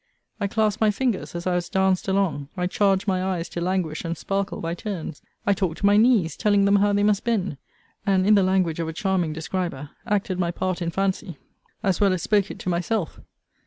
I 0.39 0.47
clasped 0.47 0.81
my 0.81 0.89
fingers, 0.89 1.35
as 1.35 1.45
I 1.45 1.53
was 1.53 1.69
danced 1.69 2.07
along: 2.07 2.49
I 2.57 2.65
charged 2.65 3.07
my 3.07 3.23
eyes 3.23 3.47
to 3.49 3.61
languish 3.61 4.03
and 4.03 4.17
sparkle 4.17 4.59
by 4.59 4.73
turns: 4.73 5.21
I 5.45 5.53
talked 5.53 5.77
to 5.77 5.85
my 5.85 5.95
knees, 5.95 6.35
telling 6.35 6.65
them 6.65 6.77
how 6.77 6.91
they 6.91 7.03
must 7.03 7.23
bend; 7.23 7.57
and, 8.03 8.25
in 8.25 8.33
the 8.33 8.41
language 8.41 8.79
of 8.79 8.87
a 8.87 8.93
charming 8.93 9.31
describer, 9.31 9.91
acted 10.07 10.39
my 10.39 10.49
part 10.49 10.81
in 10.81 10.89
fancy, 10.89 11.37
as 11.83 12.01
well 12.01 12.13
as 12.13 12.23
spoke 12.23 12.49
it 12.49 12.57
to 12.61 12.67
myself. 12.69 13.19